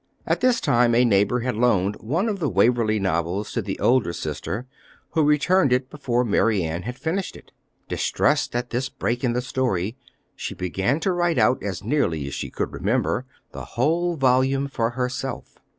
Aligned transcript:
At 0.25 0.41
this 0.41 0.59
time 0.59 0.95
a 0.95 1.05
neighbor 1.05 1.41
had 1.41 1.55
loaned 1.55 1.97
one 1.97 2.27
of 2.27 2.39
the 2.39 2.49
Waverley 2.49 2.99
novels 2.99 3.51
to 3.51 3.61
the 3.61 3.77
older 3.77 4.13
sister, 4.13 4.65
who 5.11 5.21
returned 5.21 5.71
it 5.71 5.91
before 5.91 6.25
Mary 6.25 6.63
Ann 6.63 6.81
had 6.81 6.97
finished 6.97 7.35
it. 7.35 7.51
Distressed 7.87 8.55
at 8.55 8.71
this 8.71 8.89
break 8.89 9.23
in 9.23 9.33
the 9.33 9.43
story, 9.43 9.95
she 10.35 10.55
began 10.55 10.99
to 11.01 11.11
write 11.11 11.37
out 11.37 11.61
as 11.61 11.83
nearly 11.83 12.25
as 12.25 12.33
she 12.33 12.49
could 12.49 12.71
remember, 12.73 13.27
the 13.51 13.63
whole 13.77 14.15
volume 14.15 14.67
for 14.67 14.89
herself. 14.89 15.59